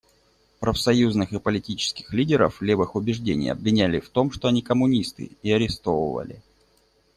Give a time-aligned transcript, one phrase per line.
[0.59, 6.41] Профсоюзных и политических лидеров левых убеждений обвиняли в том, что они коммунисты, и арестовывали.